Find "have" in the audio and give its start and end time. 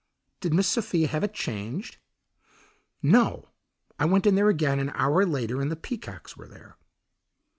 1.07-1.23